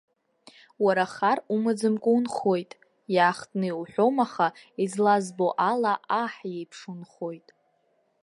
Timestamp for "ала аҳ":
5.71-6.33